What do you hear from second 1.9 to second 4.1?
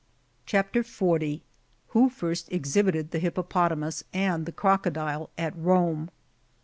FIEST EXHIBITED THE HIPPOPOTAMUS